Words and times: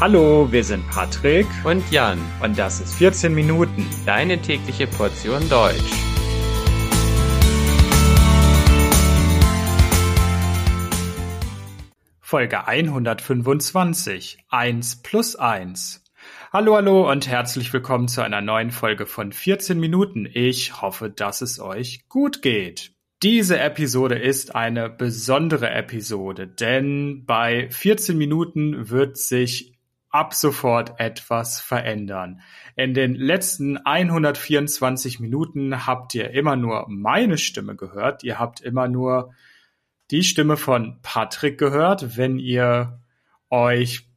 Hallo, 0.00 0.46
wir 0.52 0.62
sind 0.62 0.88
Patrick 0.88 1.48
und 1.64 1.90
Jan 1.90 2.20
und 2.40 2.56
das 2.56 2.80
ist 2.80 2.94
14 2.94 3.34
Minuten, 3.34 3.84
deine 4.06 4.40
tägliche 4.40 4.86
Portion 4.86 5.48
Deutsch. 5.48 5.74
Folge 12.20 12.68
125, 12.68 14.38
1 14.48 15.02
plus 15.02 15.34
1. 15.34 16.04
Hallo, 16.52 16.76
hallo 16.76 17.10
und 17.10 17.26
herzlich 17.26 17.72
willkommen 17.72 18.06
zu 18.06 18.22
einer 18.22 18.40
neuen 18.40 18.70
Folge 18.70 19.04
von 19.04 19.32
14 19.32 19.80
Minuten. 19.80 20.28
Ich 20.32 20.80
hoffe, 20.80 21.10
dass 21.10 21.40
es 21.40 21.58
euch 21.58 22.08
gut 22.08 22.40
geht. 22.40 22.92
Diese 23.24 23.58
Episode 23.58 24.14
ist 24.14 24.54
eine 24.54 24.88
besondere 24.88 25.70
Episode, 25.70 26.46
denn 26.46 27.24
bei 27.26 27.68
14 27.68 28.16
Minuten 28.16 28.90
wird 28.90 29.18
sich 29.18 29.77
ab 30.18 30.34
sofort 30.34 30.98
etwas 30.98 31.60
verändern. 31.60 32.40
In 32.74 32.92
den 32.92 33.14
letzten 33.14 33.76
124 33.76 35.20
Minuten 35.20 35.86
habt 35.86 36.12
ihr 36.16 36.30
immer 36.32 36.56
nur 36.56 36.86
meine 36.88 37.38
Stimme 37.38 37.76
gehört. 37.76 38.24
Ihr 38.24 38.36
habt 38.40 38.60
immer 38.60 38.88
nur 38.88 39.32
die 40.10 40.24
Stimme 40.24 40.56
von 40.56 40.98
Patrick 41.02 41.56
gehört, 41.56 42.16
wenn 42.16 42.40
ihr 42.40 43.00
euch 43.48 44.08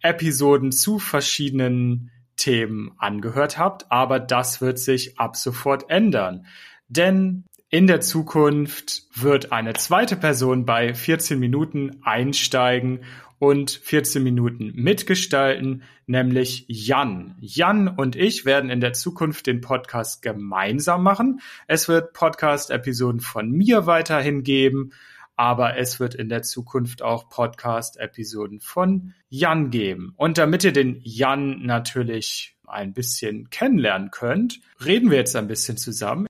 Episoden 0.00 0.72
zu 0.72 0.98
verschiedenen 0.98 2.10
Themen 2.36 2.92
angehört 2.96 3.58
habt. 3.58 3.92
Aber 3.92 4.18
das 4.18 4.62
wird 4.62 4.78
sich 4.78 5.18
ab 5.18 5.36
sofort 5.36 5.90
ändern. 5.90 6.46
Denn 6.88 7.44
in 7.68 7.86
der 7.86 8.00
Zukunft 8.00 9.02
wird 9.14 9.52
eine 9.52 9.74
zweite 9.74 10.16
Person 10.16 10.64
bei 10.64 10.94
14 10.94 11.38
Minuten 11.38 12.00
einsteigen 12.02 13.00
und 13.40 13.70
14 13.70 14.22
Minuten 14.22 14.70
mitgestalten, 14.74 15.82
nämlich 16.06 16.66
Jan. 16.68 17.36
Jan 17.40 17.88
und 17.88 18.14
ich 18.14 18.44
werden 18.44 18.68
in 18.68 18.80
der 18.80 18.92
Zukunft 18.92 19.46
den 19.46 19.62
Podcast 19.62 20.20
gemeinsam 20.20 21.02
machen. 21.02 21.40
Es 21.66 21.88
wird 21.88 22.12
Podcast-Episoden 22.12 23.20
von 23.20 23.50
mir 23.50 23.86
weiterhin 23.86 24.42
geben, 24.42 24.92
aber 25.36 25.78
es 25.78 25.98
wird 25.98 26.14
in 26.14 26.28
der 26.28 26.42
Zukunft 26.42 27.00
auch 27.00 27.30
Podcast-Episoden 27.30 28.60
von 28.60 29.14
Jan 29.30 29.70
geben. 29.70 30.12
Und 30.18 30.36
damit 30.36 30.62
ihr 30.62 30.72
den 30.72 31.00
Jan 31.02 31.64
natürlich 31.64 32.58
ein 32.66 32.92
bisschen 32.92 33.48
kennenlernen 33.48 34.10
könnt, 34.10 34.60
reden 34.84 35.10
wir 35.10 35.16
jetzt 35.16 35.34
ein 35.34 35.48
bisschen 35.48 35.78
zusammen. 35.78 36.26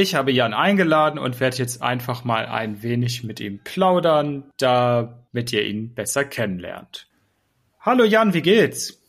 Ich 0.00 0.14
habe 0.14 0.30
Jan 0.30 0.54
eingeladen 0.54 1.18
und 1.18 1.40
werde 1.40 1.56
jetzt 1.56 1.82
einfach 1.82 2.22
mal 2.22 2.46
ein 2.46 2.84
wenig 2.84 3.24
mit 3.24 3.40
ihm 3.40 3.58
plaudern, 3.64 4.44
damit 4.56 5.52
ihr 5.52 5.66
ihn 5.66 5.92
besser 5.92 6.24
kennenlernt. 6.24 7.08
Hallo 7.80 8.04
Jan, 8.04 8.32
wie 8.32 8.42
geht's? 8.42 9.02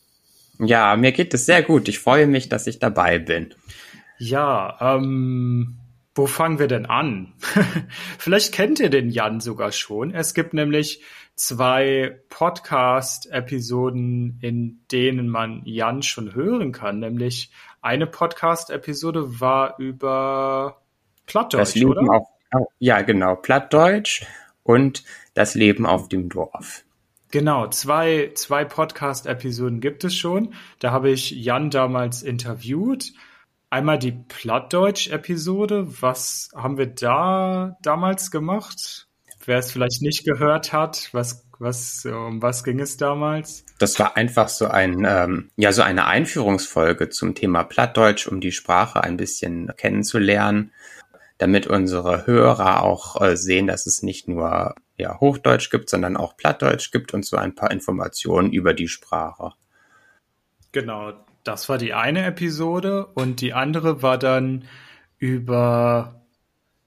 Ja, 0.57 0.95
mir 0.95 1.11
geht 1.11 1.31
es 1.35 1.45
sehr 1.45 1.61
gut. 1.61 1.87
Ich 1.89 1.99
freue 1.99 2.25
mich, 2.25 2.49
dass 2.49 2.65
ich 2.65 2.79
dabei 2.79 3.19
bin. 3.19 3.53
Ja, 4.17 4.79
ähm, 4.81 5.77
wo 6.15 6.25
fangen 6.25 6.57
wir 6.57 6.65
denn 6.65 6.87
an? 6.87 7.33
Vielleicht 8.17 8.51
kennt 8.51 8.79
ihr 8.79 8.89
den 8.89 9.11
Jan 9.11 9.41
sogar 9.41 9.71
schon. 9.71 10.11
Es 10.11 10.33
gibt 10.33 10.55
nämlich 10.55 11.03
zwei 11.39 12.19
Podcast-Episoden, 12.29 14.37
in 14.41 14.81
denen 14.91 15.29
man 15.29 15.61
Jan 15.63 16.03
schon 16.03 16.35
hören 16.35 16.73
kann. 16.73 16.99
Nämlich 16.99 17.49
eine 17.81 18.07
Podcast-Episode 18.07 19.39
war 19.39 19.79
über 19.79 20.81
Plattdeutsch, 21.25 21.61
das 21.61 21.75
Leben 21.75 21.91
oder? 21.91 22.27
Auf, 22.51 22.67
ja, 22.79 23.01
genau, 23.01 23.37
Plattdeutsch 23.37 24.25
und 24.63 25.05
das 25.33 25.55
Leben 25.55 25.85
auf 25.85 26.09
dem 26.09 26.27
Dorf. 26.27 26.83
Genau, 27.31 27.67
zwei, 27.67 28.31
zwei 28.35 28.65
Podcast-Episoden 28.65 29.79
gibt 29.79 30.03
es 30.03 30.15
schon. 30.15 30.53
Da 30.79 30.91
habe 30.91 31.09
ich 31.09 31.31
Jan 31.31 31.69
damals 31.69 32.21
interviewt. 32.21 33.13
Einmal 33.69 33.97
die 33.97 34.11
Plattdeutsch-Episode. 34.11 36.01
Was 36.01 36.51
haben 36.53 36.77
wir 36.77 36.87
da 36.87 37.77
damals 37.81 38.29
gemacht? 38.29 39.08
Wer 39.49 39.57
es 39.57 39.71
vielleicht 39.71 40.03
nicht 40.03 40.25
gehört 40.25 40.73
hat, 40.73 41.09
was, 41.11 41.43
was, 41.57 42.05
um 42.05 42.39
was 42.39 42.63
ging 42.63 42.79
es 42.79 42.97
damals? 42.97 43.65
Das 43.79 43.97
war 43.97 44.15
einfach 44.15 44.47
so 44.47 44.67
ein, 44.67 45.07
ähm, 45.09 45.49
ja, 45.55 45.71
so 45.71 45.81
eine 45.81 46.05
Einführungsfolge 46.05 47.09
zum 47.09 47.33
Thema 47.33 47.63
Plattdeutsch, 47.63 48.27
um 48.27 48.41
die 48.41 48.51
Sprache 48.51 49.03
ein 49.03 49.17
bisschen 49.17 49.71
kennenzulernen 49.75 50.71
damit 51.39 51.67
unsere 51.67 52.27
Hörer 52.27 52.83
auch 52.83 53.19
äh, 53.21 53.35
sehen, 53.35 53.65
dass 53.65 53.87
es 53.87 54.03
nicht 54.03 54.27
nur 54.27 54.75
ja, 54.97 55.19
Hochdeutsch 55.19 55.71
gibt, 55.71 55.89
sondern 55.89 56.17
auch 56.17 56.35
Plattdeutsch 56.35 56.91
gibt 56.91 57.13
und 57.13 57.25
so 57.25 57.37
ein 57.37 57.55
paar 57.55 57.71
Informationen 57.71 58.51
über 58.51 58.73
die 58.73 58.89
Sprache. 58.89 59.53
Genau, 60.73 61.13
das 61.45 61.69
war 61.69 61.77
die 61.77 61.93
eine 61.93 62.25
Episode 62.25 63.07
und 63.15 63.39
die 63.39 63.53
andere 63.53 64.03
war 64.03 64.17
dann 64.17 64.65
über 65.17 66.18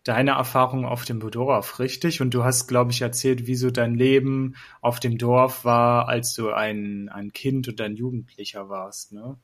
deine 0.04 0.32
Erfahrung 0.32 0.84
auf 0.84 1.04
dem 1.04 1.20
Dorf, 1.30 1.78
richtig? 1.78 2.20
Und 2.20 2.34
du 2.34 2.44
hast, 2.44 2.66
glaube 2.66 2.90
ich, 2.90 3.02
erzählt, 3.02 3.46
wie 3.46 3.54
so 3.54 3.70
dein 3.70 3.94
Leben 3.94 4.56
auf 4.80 5.00
dem 5.00 5.18
Dorf 5.18 5.64
war, 5.64 6.08
als 6.08 6.34
du 6.34 6.50
ein, 6.50 7.08
ein 7.08 7.32
Kind 7.32 7.68
und 7.68 7.80
ein 7.80 7.96
Jugendlicher 7.96 8.68
warst, 8.68 9.12
ne? 9.12 9.36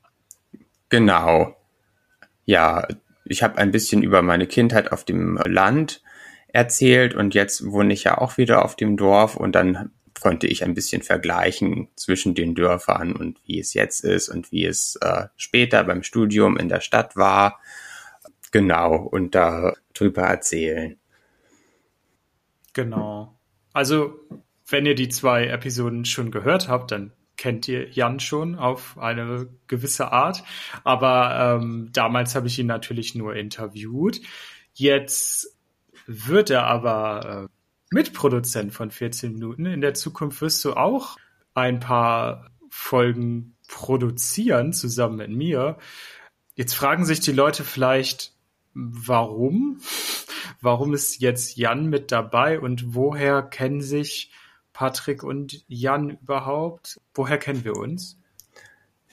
Genau. 0.89 1.57
Ja, 2.45 2.89
ich 3.25 3.43
habe 3.43 3.59
ein 3.59 3.71
bisschen 3.71 4.03
über 4.03 4.23
meine 4.23 4.47
Kindheit 4.47 4.91
auf 4.91 5.05
dem 5.05 5.37
Land 5.37 6.03
erzählt 6.49 7.15
und 7.15 7.35
jetzt 7.35 7.71
wohne 7.71 7.93
ich 7.93 8.05
ja 8.05 8.19
auch 8.19 8.39
wieder 8.39 8.65
auf 8.65 8.75
dem 8.75 8.97
Dorf 8.97 9.37
und 9.37 9.53
dann 9.53 9.91
konnte 10.21 10.47
ich 10.47 10.65
ein 10.65 10.75
bisschen 10.75 11.03
vergleichen 11.03 11.89
zwischen 11.95 12.35
den 12.35 12.55
Dörfern 12.55 13.15
und 13.15 13.39
wie 13.47 13.61
es 13.61 13.75
jetzt 13.75 14.03
ist 14.03 14.29
und 14.29 14.51
wie 14.51 14.65
es 14.65 14.97
äh, 14.97 15.27
später 15.37 15.85
beim 15.85 16.03
Studium 16.03 16.57
in 16.57 16.69
der 16.69 16.81
Stadt 16.81 17.17
war. 17.17 17.61
Genau, 18.59 18.97
und 18.97 19.37
darüber 19.37 20.23
erzählen. 20.23 20.99
Genau. 22.73 23.39
Also, 23.73 24.19
wenn 24.67 24.85
ihr 24.85 24.97
die 24.97 25.09
zwei 25.09 25.47
Episoden 25.47 26.05
schon 26.05 26.33
gehört 26.33 26.67
habt, 26.67 26.91
dann 26.91 27.13
kennt 27.37 27.69
ihr 27.69 27.89
Jan 27.91 28.19
schon 28.19 28.57
auf 28.57 28.99
eine 28.99 29.49
gewisse 29.69 30.11
Art. 30.11 30.43
Aber 30.83 31.61
ähm, 31.61 31.91
damals 31.93 32.35
habe 32.35 32.49
ich 32.49 32.59
ihn 32.59 32.67
natürlich 32.67 33.15
nur 33.15 33.37
interviewt. 33.37 34.21
Jetzt 34.73 35.57
wird 36.09 36.51
er 36.51 36.67
aber 36.67 37.45
äh, 37.45 37.95
Mitproduzent 37.95 38.73
von 38.73 38.91
14 38.91 39.35
Minuten. 39.35 39.67
In 39.67 39.81
der 39.81 39.95
Zukunft 39.95 40.41
wirst 40.41 40.65
du 40.65 40.73
auch 40.73 41.17
ein 41.55 41.79
paar 41.79 42.51
Folgen 42.71 43.55
produzieren 43.69 44.73
zusammen 44.73 45.19
mit 45.19 45.31
mir. 45.31 45.79
Jetzt 46.57 46.75
fragen 46.75 47.05
sich 47.05 47.21
die 47.21 47.31
Leute 47.31 47.63
vielleicht, 47.63 48.33
warum? 48.79 49.81
Warum 50.61 50.95
ist 50.95 51.21
jetzt 51.21 51.57
Jan 51.57 51.87
mit 51.87 52.13
dabei 52.13 52.61
und 52.61 52.95
woher 52.95 53.43
kennen 53.43 53.81
sich 53.81 54.31
Patrick 54.73 55.23
und 55.23 55.65
Jan 55.69 56.11
überhaupt? 56.11 57.01
Woher 57.15 57.39
kennen 57.39 57.65
wir 57.65 57.77
uns? 57.77 58.19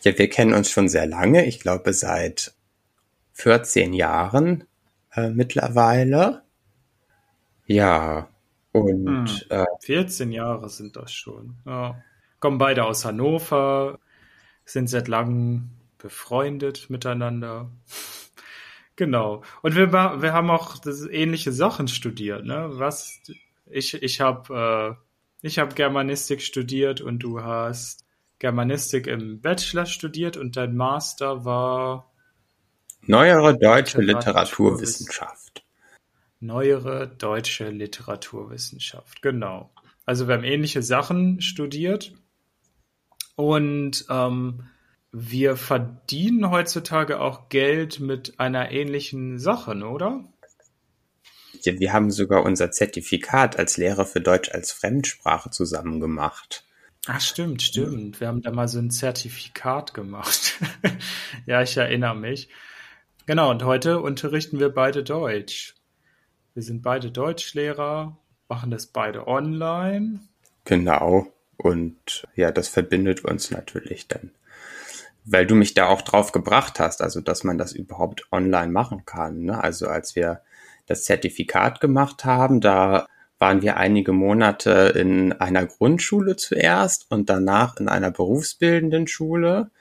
Ja, 0.03 0.17
wir 0.17 0.29
kennen 0.29 0.53
uns 0.53 0.69
schon 0.69 0.87
sehr 0.87 1.07
lange. 1.07 1.45
Ich 1.45 1.59
glaube 1.59 1.93
seit 1.93 2.53
14 3.33 3.93
Jahren 3.93 4.65
äh, 5.13 5.29
mittlerweile. 5.29 6.43
Ja, 7.65 8.29
und 8.71 9.07
hm, 9.07 9.27
äh, 9.49 9.65
14 9.81 10.31
Jahre 10.31 10.69
sind 10.69 10.95
das 10.95 11.11
schon. 11.11 11.55
Ja. 11.65 12.03
Kommen 12.39 12.59
beide 12.59 12.83
aus 12.83 13.05
Hannover, 13.05 13.99
sind 14.65 14.89
seit 14.89 15.07
langem 15.07 15.71
befreundet 15.97 16.89
miteinander. 16.89 17.71
Genau. 18.95 19.43
Und 19.61 19.75
wir, 19.75 19.91
wir 19.91 20.33
haben 20.33 20.49
auch 20.49 20.77
ähnliche 21.11 21.51
Sachen 21.51 21.87
studiert. 21.87 22.45
Ne? 22.45 22.69
Was 22.73 23.21
ich 23.69 24.01
ich 24.01 24.21
habe 24.21 24.97
äh, 25.41 25.47
ich 25.47 25.59
habe 25.59 25.75
Germanistik 25.75 26.41
studiert 26.41 27.01
und 27.01 27.19
du 27.19 27.41
hast 27.41 28.05
Germanistik 28.39 29.07
im 29.07 29.41
Bachelor 29.41 29.85
studiert 29.85 30.37
und 30.37 30.57
dein 30.57 30.75
Master 30.75 31.45
war 31.45 32.11
Neuere 33.07 33.55
deutsche 33.57 34.01
Literaturwissenschaft. 34.01 35.63
Neuere 36.39 37.07
deutsche 37.07 37.69
Literaturwissenschaft, 37.69 39.21
genau. 39.21 39.71
Also 40.05 40.27
wir 40.27 40.35
haben 40.35 40.43
ähnliche 40.43 40.81
Sachen 40.81 41.39
studiert 41.41 42.13
und 43.35 44.05
ähm, 44.09 44.67
wir 45.17 45.55
verdienen 45.55 46.51
heutzutage 46.51 47.21
auch 47.21 47.47
Geld 47.47 48.01
mit 48.01 48.37
einer 48.37 48.71
ähnlichen 48.71 49.39
Sache, 49.39 49.71
oder? 49.71 50.25
Ja, 51.61 51.79
wir 51.79 51.93
haben 51.93 52.11
sogar 52.11 52.43
unser 52.43 52.71
Zertifikat 52.71 53.57
als 53.57 53.77
Lehrer 53.77 54.05
für 54.05 54.19
Deutsch 54.19 54.51
als 54.51 54.73
Fremdsprache 54.73 55.51
zusammen 55.51 56.01
gemacht. 56.01 56.65
Ach, 57.07 57.21
stimmt, 57.21 57.61
stimmt. 57.61 58.19
Wir 58.19 58.27
haben 58.27 58.41
da 58.41 58.51
mal 58.51 58.67
so 58.67 58.77
ein 58.77 58.91
Zertifikat 58.91 59.93
gemacht. 59.93 60.59
ja, 61.45 61.61
ich 61.61 61.77
erinnere 61.77 62.15
mich. 62.15 62.49
Genau, 63.25 63.51
und 63.51 63.63
heute 63.63 64.01
unterrichten 64.01 64.59
wir 64.59 64.69
beide 64.69 65.01
Deutsch. 65.01 65.75
Wir 66.55 66.63
sind 66.63 66.81
beide 66.81 67.09
Deutschlehrer, 67.09 68.17
machen 68.49 68.69
das 68.69 68.87
beide 68.87 69.27
online. 69.27 70.19
Genau. 70.65 71.31
Und 71.55 72.27
ja, 72.35 72.51
das 72.51 72.67
verbindet 72.67 73.23
uns 73.23 73.49
natürlich 73.49 74.09
dann. 74.09 74.31
Weil 75.25 75.47
du 75.47 75.55
mich 75.55 75.73
da 75.73 75.87
auch 75.87 76.01
drauf 76.01 76.31
gebracht 76.31 76.79
hast, 76.79 77.01
also 77.01 77.19
dass 77.19 77.43
man 77.43 77.57
das 77.57 77.71
überhaupt 77.71 78.27
online 78.31 78.71
machen 78.71 79.05
kann. 79.05 79.43
Ne? 79.43 79.63
Also 79.63 79.87
als 79.87 80.15
wir 80.15 80.41
das 80.85 81.03
Zertifikat 81.03 81.81
gemacht 81.81 82.25
haben, 82.25 82.61
da 82.61 83.07
waren 83.39 83.61
wir 83.61 83.77
einige 83.77 84.13
Monate 84.13 84.93
in 84.95 85.33
einer 85.33 85.65
Grundschule 85.65 86.35
zuerst 86.35 87.07
und 87.09 87.29
danach 87.29 87.77
in 87.77 87.89
einer 87.89 88.11
berufsbildenden 88.11 89.07
Schule. 89.07 89.71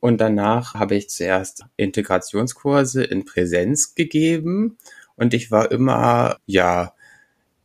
Und 0.00 0.20
danach 0.20 0.74
habe 0.74 0.94
ich 0.94 1.08
zuerst 1.10 1.64
Integrationskurse 1.76 3.04
in 3.04 3.24
Präsenz 3.24 3.94
gegeben. 3.94 4.78
Und 5.16 5.34
ich 5.34 5.50
war 5.50 5.70
immer, 5.70 6.38
ja, 6.46 6.92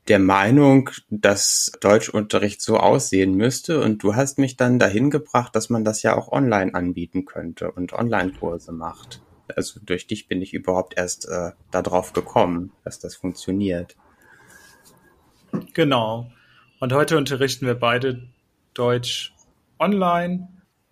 der 0.08 0.20
Meinung, 0.20 0.90
dass 1.10 1.72
Deutschunterricht 1.80 2.62
so 2.62 2.78
aussehen 2.78 3.36
müsste. 3.36 3.82
Und 3.82 4.04
du 4.04 4.16
hast 4.16 4.38
mich 4.38 4.58
dann 4.58 4.80
dahin 4.80 5.10
gebracht, 5.10 5.56
dass 5.56 5.70
man 5.70 5.86
das 5.86 6.04
ja 6.04 6.16
auch 6.16 6.32
online 6.32 6.74
anbieten 6.74 7.26
könnte 7.26 7.72
und 7.72 7.94
Online-Kurse 7.94 8.72
macht. 8.72 9.22
Also 9.56 9.80
durch 9.84 10.08
dich 10.08 10.28
bin 10.28 10.42
ich 10.42 10.54
überhaupt 10.54 10.98
erst 10.98 11.28
äh, 11.28 11.52
darauf 11.72 12.14
gekommen, 12.14 12.72
dass 12.84 13.00
das 13.00 13.16
funktioniert. 13.16 13.96
Genau. 15.74 16.32
Und 16.80 16.94
heute 16.94 17.18
unterrichten 17.18 17.66
wir 17.66 17.76
beide 17.76 18.24
Deutsch 18.74 19.34
online. 19.80 20.50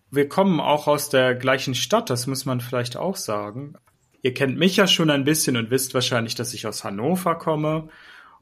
Wir 0.10 0.30
kommen 0.30 0.60
auch 0.60 0.88
aus 0.88 1.10
der 1.10 1.36
gleichen 1.36 1.76
Stadt, 1.76 2.10
das 2.10 2.28
muss 2.28 2.46
man 2.46 2.62
vielleicht 2.62 2.98
auch 2.98 3.16
sagen. 3.16 3.76
Ihr 4.22 4.34
kennt 4.34 4.58
mich 4.58 4.76
ja 4.78 4.88
schon 4.88 5.10
ein 5.10 5.24
bisschen 5.24 5.58
und 5.58 5.72
wisst 5.72 5.94
wahrscheinlich, 5.94 6.36
dass 6.36 6.54
ich 6.54 6.68
aus 6.68 6.84
Hannover 6.84 7.36
komme. 7.36 7.90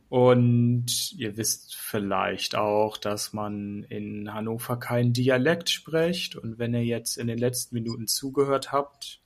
Und 0.09 1.13
ihr 1.17 1.37
wisst 1.37 1.75
vielleicht 1.75 2.55
auch, 2.55 2.97
dass 2.97 3.31
man 3.31 3.83
in 3.83 4.33
Hannover 4.33 4.77
keinen 4.77 5.13
Dialekt 5.13 5.69
spricht. 5.69 6.35
Und 6.35 6.57
wenn 6.57 6.73
ihr 6.73 6.83
jetzt 6.83 7.17
in 7.17 7.27
den 7.27 7.37
letzten 7.37 7.75
Minuten 7.75 8.07
zugehört 8.07 8.71
habt, 8.71 9.21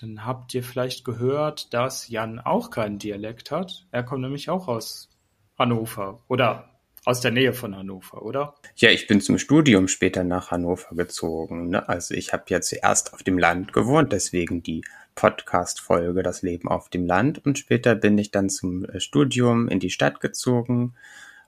dann 0.00 0.24
habt 0.24 0.52
ihr 0.54 0.64
vielleicht 0.64 1.04
gehört, 1.04 1.72
dass 1.72 2.08
Jan 2.08 2.40
auch 2.40 2.70
keinen 2.70 2.98
Dialekt 2.98 3.50
hat. 3.50 3.86
Er 3.92 4.02
kommt 4.02 4.22
nämlich 4.22 4.50
auch 4.50 4.68
aus 4.68 5.08
Hannover 5.56 6.22
oder 6.28 6.78
aus 7.04 7.20
der 7.20 7.30
Nähe 7.30 7.54
von 7.54 7.76
Hannover, 7.76 8.22
oder? 8.22 8.54
Ja, 8.76 8.90
ich 8.90 9.06
bin 9.06 9.20
zum 9.20 9.38
Studium 9.38 9.88
später 9.88 10.24
nach 10.24 10.50
Hannover 10.50 10.94
gezogen. 10.94 11.70
Ne? 11.70 11.88
Also 11.88 12.14
ich 12.14 12.32
habe 12.32 12.44
ja 12.48 12.60
zuerst 12.60 13.14
auf 13.14 13.22
dem 13.22 13.38
Land 13.38 13.72
gewohnt, 13.72 14.12
deswegen 14.12 14.62
die 14.62 14.82
Podcast-Folge 15.18 16.22
Das 16.22 16.42
Leben 16.42 16.68
auf 16.68 16.90
dem 16.90 17.04
Land. 17.04 17.44
Und 17.44 17.58
später 17.58 17.96
bin 17.96 18.16
ich 18.18 18.30
dann 18.30 18.48
zum 18.48 18.84
äh, 18.84 19.00
Studium 19.00 19.66
in 19.66 19.80
die 19.80 19.90
Stadt 19.90 20.20
gezogen 20.20 20.94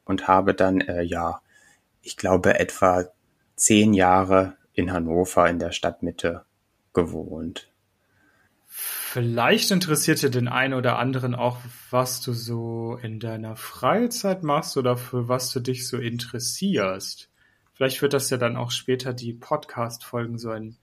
und 0.04 0.26
habe 0.26 0.54
dann, 0.54 0.80
äh, 0.80 1.02
ja, 1.02 1.40
ich 2.02 2.16
glaube, 2.16 2.58
etwa 2.58 3.04
zehn 3.54 3.94
Jahre 3.94 4.56
in 4.72 4.92
Hannover 4.92 5.48
in 5.48 5.60
der 5.60 5.70
Stadtmitte 5.70 6.44
gewohnt. 6.94 7.70
Vielleicht 8.66 9.70
interessiert 9.70 10.20
dir 10.20 10.30
den 10.30 10.48
einen 10.48 10.74
oder 10.74 10.98
anderen 10.98 11.36
auch, 11.36 11.58
was 11.90 12.22
du 12.22 12.32
so 12.32 12.98
in 13.00 13.20
deiner 13.20 13.54
Freizeit 13.54 14.42
machst 14.42 14.76
oder 14.78 14.96
für 14.96 15.28
was 15.28 15.52
du 15.52 15.60
dich 15.60 15.86
so 15.86 15.96
interessierst. 15.96 17.30
Vielleicht 17.74 18.02
wird 18.02 18.14
das 18.14 18.30
ja 18.30 18.36
dann 18.36 18.56
auch 18.56 18.72
später 18.72 19.12
die 19.12 19.32
Podcast-Folgen 19.32 20.38
so 20.38 20.50
ein 20.50 20.76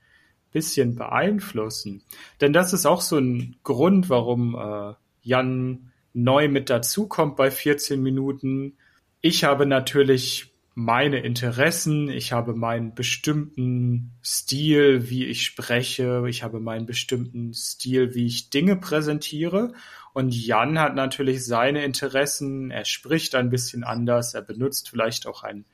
bisschen 0.58 0.96
beeinflussen. 0.96 2.02
Denn 2.42 2.52
das 2.52 2.74
ist 2.74 2.88
auch 2.88 3.02
so 3.02 3.20
ein 3.20 3.58
Grund, 3.64 4.10
warum 4.10 4.56
äh, 4.56 4.94
Jan 5.22 5.92
neu 6.14 6.48
mit 6.48 6.72
dazukommt 6.72 7.36
bei 7.36 7.52
14 7.52 8.02
Minuten. 8.02 8.74
Ich 9.22 9.44
habe 9.44 9.68
natürlich 9.68 10.52
meine 10.74 11.20
Interessen, 11.20 12.10
ich 12.10 12.32
habe 12.32 12.56
meinen 12.56 12.96
bestimmten 12.96 14.14
Stil, 14.24 15.12
wie 15.12 15.26
ich 15.26 15.44
spreche, 15.44 16.24
ich 16.28 16.42
habe 16.42 16.60
meinen 16.60 16.88
bestimmten 16.88 17.54
Stil, 17.54 18.16
wie 18.16 18.26
ich 18.26 18.50
Dinge 18.50 18.78
präsentiere. 18.78 19.74
Und 20.14 20.34
Jan 20.34 20.80
hat 20.80 20.96
natürlich 20.96 21.46
seine 21.46 21.86
Interessen, 21.86 22.72
er 22.72 22.86
spricht 22.86 23.36
ein 23.36 23.52
bisschen 23.52 23.84
anders, 23.84 24.34
er 24.34 24.42
benutzt 24.42 24.90
vielleicht 24.90 25.28
auch 25.28 25.44
ein 25.44 25.66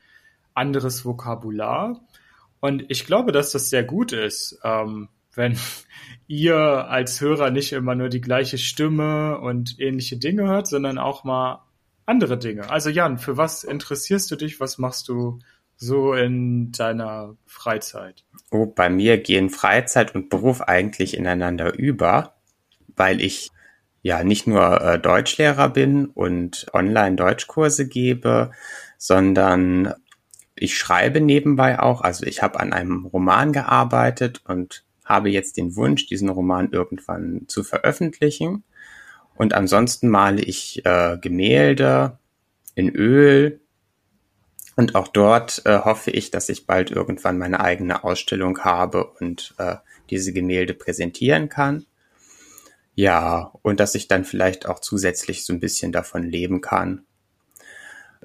anderes 0.52 1.06
Vokabular. 1.06 2.04
Und 2.64 2.86
ich 2.88 3.04
glaube, 3.04 3.30
dass 3.30 3.52
das 3.52 3.68
sehr 3.68 3.84
gut 3.84 4.12
ist, 4.12 4.58
ähm, 4.64 5.10
wenn 5.34 5.58
ihr 6.26 6.56
als 6.56 7.20
Hörer 7.20 7.50
nicht 7.50 7.74
immer 7.74 7.94
nur 7.94 8.08
die 8.08 8.22
gleiche 8.22 8.56
Stimme 8.56 9.38
und 9.38 9.78
ähnliche 9.78 10.16
Dinge 10.16 10.44
hört, 10.44 10.66
sondern 10.66 10.96
auch 10.96 11.24
mal 11.24 11.62
andere 12.06 12.38
Dinge. 12.38 12.70
Also 12.70 12.88
Jan, 12.88 13.18
für 13.18 13.36
was 13.36 13.64
interessierst 13.64 14.30
du 14.30 14.36
dich? 14.36 14.60
Was 14.60 14.78
machst 14.78 15.08
du 15.08 15.40
so 15.76 16.14
in 16.14 16.72
deiner 16.72 17.36
Freizeit? 17.44 18.24
Oh, 18.50 18.64
bei 18.64 18.88
mir 18.88 19.18
gehen 19.18 19.50
Freizeit 19.50 20.14
und 20.14 20.30
Beruf 20.30 20.62
eigentlich 20.62 21.18
ineinander 21.18 21.74
über, 21.74 22.32
weil 22.96 23.20
ich 23.20 23.50
ja 24.00 24.24
nicht 24.24 24.46
nur 24.46 24.80
äh, 24.80 24.98
Deutschlehrer 24.98 25.68
bin 25.68 26.06
und 26.06 26.64
online 26.72 27.16
Deutschkurse 27.16 27.86
gebe, 27.86 28.52
sondern 28.96 29.92
ich 30.56 30.78
schreibe 30.78 31.20
nebenbei 31.20 31.80
auch, 31.80 32.00
also 32.00 32.24
ich 32.26 32.42
habe 32.42 32.60
an 32.60 32.72
einem 32.72 33.06
Roman 33.06 33.52
gearbeitet 33.52 34.42
und 34.46 34.84
habe 35.04 35.28
jetzt 35.28 35.56
den 35.56 35.76
Wunsch, 35.76 36.06
diesen 36.06 36.28
Roman 36.28 36.70
irgendwann 36.72 37.42
zu 37.48 37.62
veröffentlichen. 37.62 38.64
Und 39.36 39.52
ansonsten 39.52 40.08
male 40.08 40.40
ich 40.42 40.84
äh, 40.86 41.18
Gemälde 41.20 42.18
in 42.74 42.88
Öl. 42.90 43.60
Und 44.76 44.94
auch 44.94 45.08
dort 45.08 45.62
äh, 45.66 45.80
hoffe 45.80 46.10
ich, 46.10 46.30
dass 46.30 46.48
ich 46.48 46.66
bald 46.66 46.90
irgendwann 46.90 47.38
meine 47.38 47.60
eigene 47.60 48.04
Ausstellung 48.04 48.60
habe 48.60 49.04
und 49.20 49.54
äh, 49.58 49.76
diese 50.10 50.32
Gemälde 50.32 50.74
präsentieren 50.74 51.48
kann. 51.48 51.84
Ja, 52.94 53.52
und 53.62 53.80
dass 53.80 53.94
ich 53.94 54.08
dann 54.08 54.24
vielleicht 54.24 54.66
auch 54.66 54.78
zusätzlich 54.78 55.44
so 55.44 55.52
ein 55.52 55.60
bisschen 55.60 55.90
davon 55.90 56.22
leben 56.22 56.60
kann. 56.60 57.04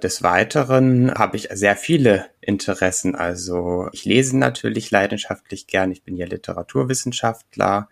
Des 0.04 0.24
Weiteren 0.24 1.14
habe 1.14 1.38
ich 1.38 1.50
sehr 1.52 1.76
viele 1.76 2.30
Interessen. 2.42 3.16
Also 3.16 3.90
ich 3.92 4.06
lese 4.06 4.38
natürlich 4.38 4.92
leidenschaftlich 4.92 5.68
gern. 5.68 5.92
Ich 5.92 6.04
bin 6.04 6.16
ja 6.16 6.26
Literaturwissenschaftler 6.26 7.90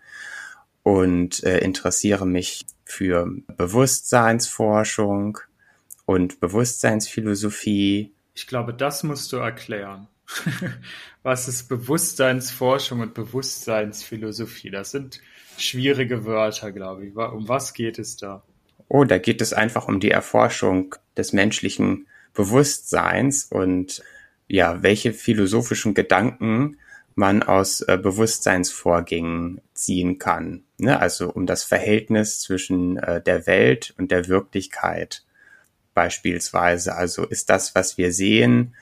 und 0.82 1.42
äh, 1.44 1.58
interessiere 1.58 2.26
mich 2.26 2.66
für 2.84 3.30
Bewusstseinsforschung 3.56 5.38
und 6.06 6.40
Bewusstseinsphilosophie. 6.40 8.12
Ich 8.34 8.46
glaube, 8.46 8.72
das 8.72 9.02
musst 9.02 9.30
du 9.32 9.36
erklären. 9.36 10.08
Was 11.22 11.48
ist 11.48 11.68
Bewusstseinsforschung 11.68 13.00
und 13.00 13.14
Bewusstseinsphilosophie? 13.14 14.70
Das 14.70 14.90
sind 14.90 15.20
schwierige 15.58 16.24
Wörter, 16.24 16.72
glaube 16.72 17.06
ich. 17.06 17.16
Um 17.16 17.48
was 17.48 17.74
geht 17.74 17.98
es 17.98 18.16
da? 18.16 18.42
Oh, 18.88 19.04
da 19.04 19.18
geht 19.18 19.40
es 19.42 19.52
einfach 19.52 19.88
um 19.88 20.00
die 20.00 20.10
Erforschung 20.10 20.94
des 21.16 21.32
menschlichen 21.32 22.06
Bewusstseins 22.32 23.44
und 23.44 24.02
ja, 24.46 24.82
welche 24.82 25.12
philosophischen 25.12 25.94
Gedanken 25.94 26.78
man 27.14 27.42
aus 27.42 27.80
äh, 27.82 27.98
Bewusstseinsvorgängen 28.00 29.60
ziehen 29.74 30.18
kann. 30.18 30.62
Ne? 30.78 31.00
Also 31.00 31.30
um 31.30 31.46
das 31.46 31.64
Verhältnis 31.64 32.40
zwischen 32.40 32.96
äh, 32.96 33.20
der 33.20 33.46
Welt 33.46 33.92
und 33.98 34.12
der 34.12 34.28
Wirklichkeit 34.28 35.24
beispielsweise. 35.94 36.94
Also 36.94 37.26
ist 37.26 37.50
das, 37.50 37.74
was 37.74 37.98
wir 37.98 38.12
sehen, 38.12 38.76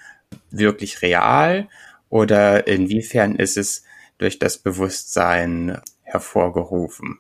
wirklich 0.51 1.01
real 1.01 1.69
oder 2.11 2.67
inwiefern 2.67 3.37
ist 3.37 3.57
es 3.57 3.85
durch 4.19 4.39
das 4.39 4.59
Bewusstsein 4.59 5.81
hervorgerufen? 6.03 7.19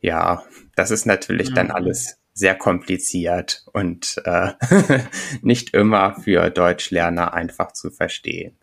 Ja, 0.00 0.42
das 0.76 0.90
ist 0.90 1.06
natürlich 1.06 1.50
mhm. 1.50 1.54
dann 1.54 1.70
alles 1.70 2.18
sehr 2.32 2.54
kompliziert 2.54 3.64
und 3.72 4.20
äh, 4.24 4.52
nicht 5.42 5.74
immer 5.74 6.14
für 6.14 6.50
Deutschlerner 6.50 7.34
einfach 7.34 7.72
zu 7.72 7.90
verstehen. 7.90 8.56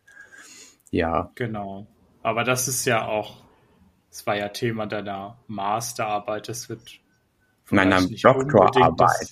Ja. 0.89 1.31
Genau. 1.35 1.87
Aber 2.23 2.43
das 2.43 2.67
ist 2.67 2.85
ja 2.85 3.05
auch, 3.05 3.43
es 4.09 4.25
war 4.25 4.35
ja 4.35 4.49
Thema 4.49 4.87
deiner 4.87 5.37
Masterarbeit, 5.47 6.49
das 6.49 6.69
wird 6.69 6.81
meiner 7.69 8.01
Doktorarbeit. 8.01 9.31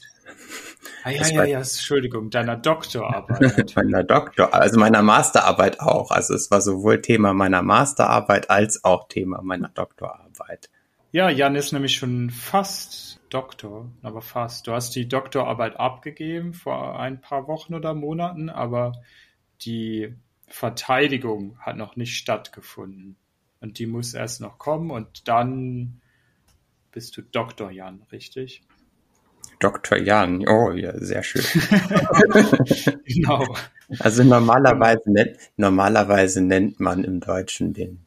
Ah, 1.03 1.11
ja, 1.11 1.27
ja, 1.27 1.43
ja, 1.43 1.57
Entschuldigung, 1.59 2.29
deiner 2.29 2.57
Doktorarbeit. 2.57 3.73
meiner 3.75 4.03
Doktor, 4.03 4.53
also 4.53 4.79
meiner 4.79 5.01
Masterarbeit 5.01 5.79
auch. 5.79 6.11
Also 6.11 6.33
es 6.33 6.49
war 6.51 6.61
sowohl 6.61 7.01
Thema 7.01 7.33
meiner 7.33 7.61
Masterarbeit 7.61 8.49
als 8.49 8.83
auch 8.83 9.07
Thema 9.07 9.41
meiner 9.41 9.69
Doktorarbeit. 9.69 10.69
Ja, 11.15 11.29
Jan 11.29 11.55
ist 11.55 11.71
nämlich 11.71 11.95
schon 11.95 12.29
fast 12.29 13.21
Doktor, 13.29 13.89
aber 14.01 14.21
fast. 14.21 14.67
Du 14.67 14.73
hast 14.73 14.93
die 14.97 15.07
Doktorarbeit 15.07 15.79
abgegeben 15.79 16.53
vor 16.53 16.99
ein 16.99 17.21
paar 17.21 17.47
Wochen 17.47 17.73
oder 17.73 17.93
Monaten, 17.93 18.49
aber 18.49 19.01
die 19.61 20.13
Verteidigung 20.49 21.57
hat 21.61 21.77
noch 21.77 21.95
nicht 21.95 22.17
stattgefunden. 22.17 23.15
Und 23.61 23.79
die 23.79 23.87
muss 23.87 24.13
erst 24.13 24.41
noch 24.41 24.57
kommen 24.57 24.91
und 24.91 25.29
dann 25.29 26.01
bist 26.91 27.15
du 27.15 27.21
Doktor 27.21 27.71
Jan, 27.71 28.01
richtig? 28.11 28.63
Dr. 29.61 29.97
Jan, 29.97 30.45
oh 30.49 30.73
ja, 30.73 30.99
sehr 30.99 31.23
schön. 31.23 31.45
genau. 33.05 33.55
Also 33.99 34.21
normalerweise 34.25 35.09
nennt, 35.09 35.37
normalerweise 35.55 36.41
nennt 36.41 36.81
man 36.81 37.05
im 37.05 37.21
Deutschen 37.21 37.71
den 37.71 38.05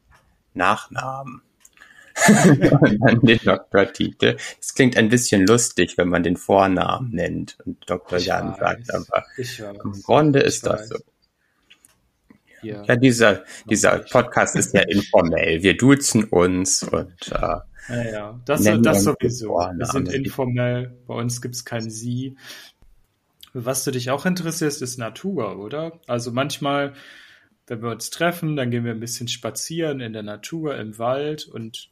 Nachnamen. 0.53 1.41
Und 2.29 3.01
dann 3.01 3.21
den 3.21 3.39
Doktortitel. 3.39 4.37
Es 4.61 4.75
klingt 4.75 4.97
ein 4.97 5.09
bisschen 5.09 5.47
lustig, 5.47 5.97
wenn 5.99 6.09
man 6.09 6.23
den 6.23 6.37
Vornamen 6.37 7.11
nennt 7.11 7.57
und 7.65 7.79
Dr. 7.89 8.19
Ich 8.19 8.27
Jan 8.27 8.53
weiß, 8.59 8.87
sagt, 8.87 8.95
aber 8.95 9.25
im 9.85 10.03
Grunde 10.03 10.41
ist 10.41 10.67
das 10.67 10.89
so. 10.89 10.99
Ja, 12.63 12.83
ja 12.85 12.97
dieser, 12.97 13.45
dieser 13.71 13.99
Podcast 13.99 14.57
ist 14.57 14.75
ja 14.75 14.81
informell. 14.89 15.63
Wir 15.63 15.77
duzen 15.77 16.25
uns 16.25 16.83
und 16.83 17.15
äh, 17.33 17.57
ja, 17.89 18.11
ja. 18.11 18.41
Das, 18.45 18.63
das 18.63 19.05
sowieso. 19.05 19.51
Wir 19.51 19.87
sind 19.87 20.13
informell. 20.13 20.97
Bei 21.07 21.15
uns 21.15 21.41
gibt's 21.41 21.65
kein 21.65 21.89
Sie. 21.89 22.37
Was 23.55 23.85
du 23.85 23.91
dich 23.91 24.11
auch 24.11 24.27
interessierst, 24.27 24.83
ist 24.83 24.99
Natur, 24.99 25.59
oder? 25.59 26.01
Also 26.07 26.31
manchmal, 26.33 26.93
wenn 27.67 27.83
wir 27.83 27.91
uns 27.91 28.11
treffen, 28.11 28.57
dann 28.57 28.71
gehen 28.71 28.85
wir 28.85 28.93
ein 28.93 29.01
bisschen 29.01 29.29
spazieren 29.29 30.01
in 30.01 30.13
der 30.13 30.23
Natur, 30.23 30.77
im 30.77 30.99
Wald. 30.99 31.47
Und 31.47 31.89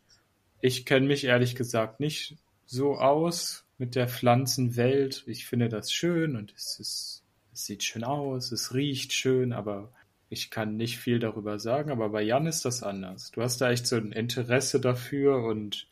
ich 0.61 0.85
kenne 0.85 1.07
mich 1.07 1.25
ehrlich 1.25 1.55
gesagt 1.55 2.01
nicht 2.01 2.37
so 2.65 2.97
aus 2.97 3.65
mit 3.79 3.95
der 3.95 4.09
Pflanzenwelt. 4.09 5.25
Ich 5.27 5.47
finde 5.47 5.69
das 5.69 5.93
schön 5.93 6.37
und 6.37 6.53
es 6.57 6.79
ist, 6.81 7.23
es 7.53 7.67
sieht 7.67 7.83
schön 7.83 8.05
aus, 8.05 8.53
es 8.53 8.75
riecht 8.75 9.13
schön, 9.13 9.53
aber 9.53 9.93
ich 10.29 10.51
kann 10.51 10.77
nicht 10.77 10.99
viel 10.99 11.19
darüber 11.19 11.59
sagen, 11.59 11.91
aber 11.91 12.09
bei 12.09 12.23
Jan 12.23 12.47
ist 12.47 12.65
das 12.65 12.83
anders. 12.83 13.31
Du 13.31 13.43
hast 13.43 13.61
da 13.61 13.71
echt 13.71 13.87
so 13.87 13.97
ein 13.97 14.13
Interesse 14.13 14.81
dafür 14.81 15.45
und 15.45 15.87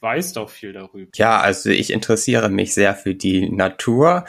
weißt 0.00 0.38
auch 0.38 0.50
viel 0.50 0.72
darüber. 0.72 1.10
Ja, 1.16 1.40
also 1.40 1.70
ich 1.70 1.90
interessiere 1.92 2.48
mich 2.48 2.74
sehr 2.74 2.94
für 2.94 3.14
die 3.14 3.50
Natur. 3.50 4.24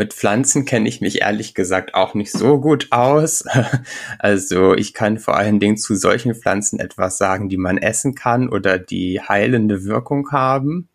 Mit 0.00 0.14
Pflanzen 0.14 0.64
kenne 0.64 0.88
ich 0.88 1.02
mich 1.02 1.20
ehrlich 1.20 1.52
gesagt 1.52 1.92
auch 1.92 2.14
nicht 2.14 2.32
so 2.32 2.58
gut 2.58 2.86
aus. 2.90 3.44
Also 4.18 4.74
ich 4.74 4.94
kann 4.94 5.18
vor 5.18 5.36
allen 5.36 5.60
Dingen 5.60 5.76
zu 5.76 5.94
solchen 5.94 6.34
Pflanzen 6.34 6.80
etwas 6.80 7.18
sagen, 7.18 7.50
die 7.50 7.58
man 7.58 7.76
essen 7.76 8.14
kann 8.14 8.48
oder 8.48 8.78
die 8.78 9.20
heilende 9.20 9.84
Wirkung 9.84 10.32
haben. 10.32 10.88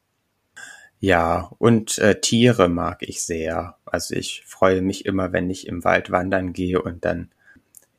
Ja, 1.00 1.52
und 1.60 2.00
äh, 2.00 2.20
Tiere 2.20 2.68
mag 2.68 3.04
ich 3.04 3.22
sehr. 3.22 3.76
Also 3.86 4.16
ich 4.16 4.42
freue 4.48 4.82
mich 4.82 5.06
immer, 5.06 5.32
wenn 5.32 5.52
ich 5.52 5.68
im 5.68 5.84
Wald 5.84 6.10
wandern 6.10 6.52
gehe 6.52 6.82
und 6.82 7.06
dann 7.06 7.30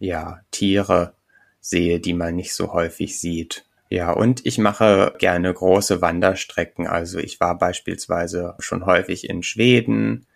ja, 0.00 0.40
Tiere 0.50 1.14
sehe, 1.60 2.00
die 2.00 2.14
man 2.14 2.34
nicht 2.34 2.52
so 2.52 2.72
häufig 2.72 3.20
sieht. 3.20 3.64
Ja, 3.90 4.10
und 4.10 4.44
ich 4.44 4.58
mache 4.58 5.14
gerne 5.20 5.54
große 5.54 6.00
Wanderstrecken. 6.00 6.88
Also 6.88 7.20
ich 7.20 7.38
war 7.38 7.56
beispielsweise 7.56 8.56
schon 8.58 8.86
häufig 8.86 9.30
in 9.30 9.44
Schweden 9.44 10.26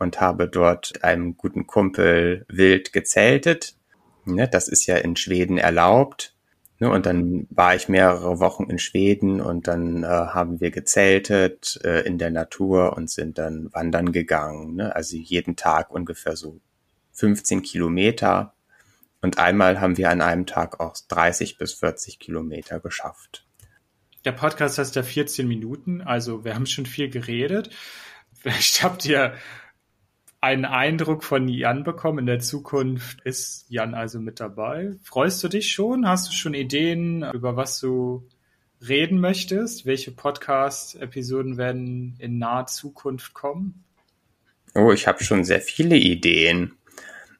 und 0.00 0.20
habe 0.20 0.48
dort 0.48 1.04
einem 1.04 1.36
guten 1.36 1.68
Kumpel 1.68 2.44
wild 2.48 2.92
gezeltet. 2.92 3.76
Ne, 4.24 4.48
das 4.48 4.66
ist 4.66 4.86
ja 4.86 4.96
in 4.96 5.14
Schweden 5.14 5.58
erlaubt. 5.58 6.34
Ne, 6.80 6.90
und 6.90 7.06
dann 7.06 7.46
war 7.50 7.76
ich 7.76 7.88
mehrere 7.88 8.40
Wochen 8.40 8.64
in 8.64 8.78
Schweden 8.78 9.40
und 9.40 9.68
dann 9.68 10.02
äh, 10.02 10.06
haben 10.06 10.60
wir 10.60 10.70
gezeltet 10.70 11.78
äh, 11.84 12.00
in 12.00 12.18
der 12.18 12.30
Natur 12.30 12.96
und 12.96 13.10
sind 13.10 13.38
dann 13.38 13.72
wandern 13.72 14.10
gegangen. 14.10 14.74
Ne? 14.76 14.96
Also 14.96 15.16
jeden 15.16 15.56
Tag 15.56 15.90
ungefähr 15.90 16.36
so 16.36 16.58
15 17.12 17.62
Kilometer 17.62 18.54
und 19.20 19.38
einmal 19.38 19.80
haben 19.80 19.98
wir 19.98 20.10
an 20.10 20.22
einem 20.22 20.46
Tag 20.46 20.80
auch 20.80 20.96
30 21.08 21.58
bis 21.58 21.74
40 21.74 22.18
Kilometer 22.18 22.80
geschafft. 22.80 23.44
Der 24.24 24.32
Podcast 24.32 24.78
heißt 24.78 24.96
ja 24.96 25.02
14 25.02 25.46
Minuten, 25.46 26.00
also 26.00 26.44
wir 26.44 26.54
haben 26.54 26.66
schon 26.66 26.86
viel 26.86 27.10
geredet. 27.10 27.70
Vielleicht 28.32 28.82
habt 28.82 29.04
ihr 29.04 29.34
einen 30.40 30.64
Eindruck 30.64 31.22
von 31.22 31.48
Jan 31.48 31.84
bekommen. 31.84 32.20
In 32.20 32.26
der 32.26 32.40
Zukunft 32.40 33.20
ist 33.22 33.66
Jan 33.68 33.94
also 33.94 34.20
mit 34.20 34.40
dabei. 34.40 34.92
Freust 35.02 35.42
du 35.44 35.48
dich 35.48 35.70
schon? 35.70 36.08
Hast 36.08 36.28
du 36.28 36.32
schon 36.32 36.54
Ideen, 36.54 37.22
über 37.32 37.56
was 37.56 37.78
du 37.78 38.26
reden 38.86 39.20
möchtest? 39.20 39.84
Welche 39.84 40.12
Podcast-Episoden 40.12 41.58
werden 41.58 42.16
in 42.18 42.38
naher 42.38 42.66
Zukunft 42.66 43.34
kommen? 43.34 43.84
Oh, 44.74 44.92
ich 44.92 45.06
habe 45.06 45.22
schon 45.22 45.44
sehr 45.44 45.60
viele 45.60 45.96
Ideen. 45.96 46.72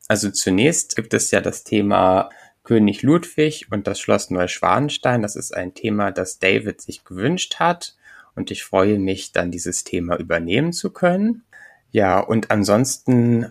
Also 0.09 0.31
zunächst 0.31 0.97
gibt 0.97 1.15
es 1.15 1.31
ja 1.31 1.41
das 1.41 1.65
Thema 1.65 2.29
König 2.65 3.03
Ludwig 3.03 3.69
und 3.71 3.87
das 3.87 4.01
Schloss 4.01 4.31
Neuschwanstein. 4.31 5.23
Das 5.23 5.37
ist 5.37 5.57
ein 5.57 5.73
Thema, 5.73 6.11
das 6.11 6.39
David 6.39 6.83
sich 6.83 7.05
gewünscht 7.05 7.57
hat 7.61 7.97
und 8.35 8.51
ich 8.51 8.65
freue 8.65 8.99
mich, 8.99 9.33
dann 9.33 9.51
dieses 9.51 9.85
Thema 9.85 10.19
übernehmen 10.19 10.73
zu 10.73 10.91
können. 10.91 11.45
Ja, 11.91 12.21
und 12.21 12.51
ansonsten 12.51 13.51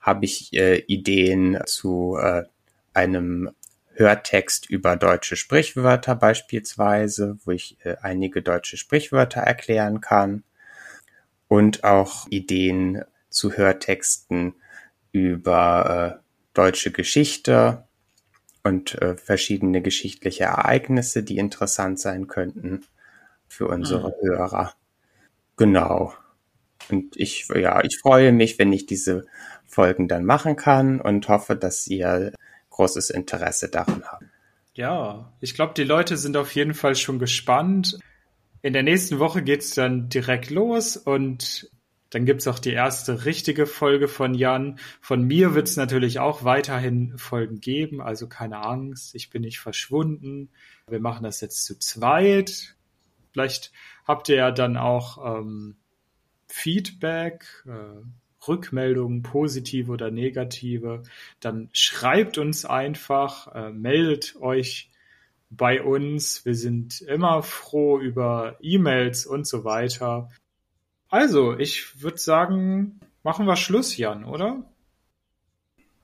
habe 0.00 0.24
ich 0.24 0.52
äh, 0.52 0.78
Ideen 0.86 1.58
zu 1.66 2.16
äh, 2.20 2.44
einem 2.94 3.50
Hörtext 3.94 4.70
über 4.70 4.96
deutsche 4.96 5.36
Sprichwörter 5.36 6.14
beispielsweise, 6.14 7.38
wo 7.44 7.50
ich 7.50 7.76
äh, 7.84 7.96
einige 8.00 8.42
deutsche 8.42 8.76
Sprichwörter 8.76 9.40
erklären 9.40 10.00
kann 10.00 10.44
und 11.48 11.84
auch 11.84 12.26
Ideen 12.28 13.02
zu 13.28 13.52
Hörtexten 13.52 14.54
über 15.12 16.20
äh, 16.20 16.28
deutsche 16.54 16.92
Geschichte 16.92 17.84
und 18.62 19.00
äh, 19.00 19.16
verschiedene 19.16 19.82
geschichtliche 19.82 20.44
Ereignisse, 20.44 21.22
die 21.22 21.38
interessant 21.38 21.98
sein 21.98 22.28
könnten 22.28 22.84
für 23.48 23.66
unsere 23.66 24.10
mhm. 24.10 24.28
Hörer. 24.28 24.74
Genau. 25.56 26.14
Und 26.90 27.16
ich, 27.16 27.48
ja, 27.54 27.82
ich 27.84 27.98
freue 27.98 28.32
mich, 28.32 28.58
wenn 28.58 28.72
ich 28.72 28.86
diese 28.86 29.26
Folgen 29.66 30.08
dann 30.08 30.24
machen 30.24 30.56
kann 30.56 31.00
und 31.00 31.28
hoffe, 31.28 31.56
dass 31.56 31.86
ihr 31.86 32.32
großes 32.70 33.10
Interesse 33.10 33.68
daran 33.68 34.04
habt. 34.06 34.24
Ja, 34.74 35.32
ich 35.40 35.54
glaube, 35.54 35.74
die 35.76 35.84
Leute 35.84 36.16
sind 36.16 36.36
auf 36.36 36.54
jeden 36.54 36.74
Fall 36.74 36.94
schon 36.94 37.18
gespannt. 37.18 37.98
In 38.62 38.72
der 38.72 38.82
nächsten 38.82 39.18
Woche 39.18 39.42
geht's 39.42 39.74
dann 39.74 40.08
direkt 40.08 40.50
los 40.50 40.96
und 40.96 41.70
dann 42.10 42.24
gibt's 42.24 42.46
auch 42.46 42.58
die 42.58 42.72
erste 42.72 43.24
richtige 43.24 43.66
Folge 43.66 44.08
von 44.08 44.34
Jan. 44.34 44.78
Von 45.00 45.24
mir 45.24 45.54
wird's 45.54 45.76
natürlich 45.76 46.20
auch 46.20 46.44
weiterhin 46.44 47.18
Folgen 47.18 47.60
geben, 47.60 48.00
also 48.00 48.28
keine 48.28 48.64
Angst, 48.64 49.14
ich 49.14 49.30
bin 49.30 49.42
nicht 49.42 49.60
verschwunden. 49.60 50.50
Wir 50.88 51.00
machen 51.00 51.24
das 51.24 51.40
jetzt 51.40 51.64
zu 51.64 51.78
zweit. 51.78 52.76
Vielleicht 53.32 53.72
habt 54.06 54.28
ihr 54.30 54.36
ja 54.36 54.50
dann 54.50 54.76
auch 54.76 55.40
ähm, 55.40 55.76
Feedback, 56.48 57.46
äh, 57.66 58.02
Rückmeldungen, 58.46 59.22
positive 59.22 59.92
oder 59.92 60.10
negative. 60.10 61.02
Dann 61.40 61.68
schreibt 61.72 62.38
uns 62.38 62.64
einfach, 62.64 63.54
äh, 63.54 63.70
meldet 63.70 64.36
euch 64.40 64.90
bei 65.50 65.82
uns. 65.82 66.44
Wir 66.44 66.54
sind 66.54 67.00
immer 67.02 67.42
froh 67.42 67.98
über 67.98 68.56
E-Mails 68.60 69.26
und 69.26 69.46
so 69.46 69.64
weiter. 69.64 70.30
Also, 71.08 71.56
ich 71.56 72.02
würde 72.02 72.18
sagen, 72.18 73.00
machen 73.22 73.46
wir 73.46 73.56
Schluss, 73.56 73.96
Jan, 73.96 74.24
oder? 74.24 74.62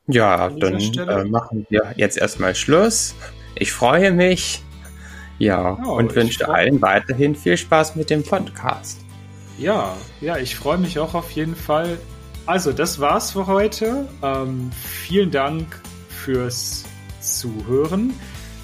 Ja, 0.06 0.50
dann 0.50 0.80
äh, 0.80 1.24
machen 1.24 1.66
wir 1.70 1.94
jetzt 1.96 2.18
erstmal 2.18 2.54
Schluss. 2.54 3.14
Ich 3.54 3.72
freue 3.72 4.12
mich. 4.12 4.62
Ja, 5.38 5.78
ja 5.82 5.90
und 5.90 6.14
wünsche 6.14 6.48
allen 6.48 6.80
weiterhin 6.80 7.34
viel 7.34 7.56
Spaß 7.56 7.96
mit 7.96 8.10
dem 8.10 8.22
Podcast. 8.22 9.03
Ja, 9.58 9.96
ja, 10.20 10.36
ich 10.36 10.56
freue 10.56 10.76
mich 10.78 10.98
auch 10.98 11.14
auf 11.14 11.30
jeden 11.32 11.56
Fall. 11.56 11.98
Also, 12.46 12.72
das 12.72 13.00
war's 13.00 13.30
für 13.30 13.46
heute. 13.46 14.08
Ähm, 14.22 14.70
vielen 14.72 15.30
Dank 15.30 15.80
fürs 16.08 16.84
Zuhören. 17.20 18.12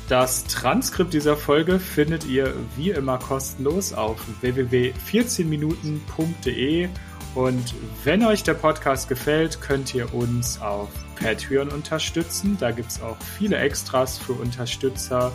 Das 0.09 0.45
Transkript 0.45 1.13
dieser 1.15 1.37
Folge 1.37 1.79
findet 1.79 2.27
ihr 2.27 2.53
wie 2.77 2.91
immer 2.91 3.19
kostenlos 3.19 3.93
auf 3.93 4.19
www.14minuten.de 4.41 6.89
und 7.35 7.75
wenn 8.03 8.25
euch 8.25 8.43
der 8.43 8.55
Podcast 8.55 9.09
gefällt, 9.09 9.61
könnt 9.61 9.95
ihr 9.95 10.13
uns 10.13 10.61
auf 10.61 10.89
Patreon 11.15 11.69
unterstützen. 11.69 12.57
Da 12.59 12.73
gibt 12.73 12.91
es 12.91 13.01
auch 13.01 13.17
viele 13.39 13.57
Extras 13.59 14.19
für 14.19 14.33
Unterstützer. 14.33 15.31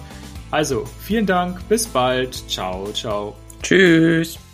Also 0.52 0.86
vielen 1.02 1.26
Dank, 1.26 1.68
bis 1.70 1.88
bald, 1.88 2.50
ciao, 2.50 2.92
ciao. 2.92 3.38
Tschüss. 3.62 4.45